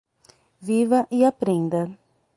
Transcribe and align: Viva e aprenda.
Viva 0.67 0.99
e 1.11 1.19
aprenda. 1.31 1.83